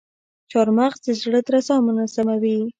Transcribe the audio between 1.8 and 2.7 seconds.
منظموي.